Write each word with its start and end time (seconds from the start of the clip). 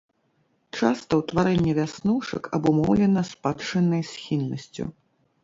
Часта 0.77 1.19
ўтварэнне 1.21 1.73
вяснушак 1.79 2.43
абумоўлена 2.59 3.21
спадчыннай 3.31 4.03
схільнасцю. 4.15 4.83